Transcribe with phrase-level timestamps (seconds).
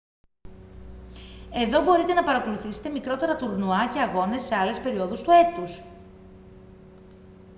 [1.53, 5.81] εδώ μπορείτε να παρακολουθήσετε μικρότερα τουρνουά και αγώνες σε άλλες περιόδους του έτους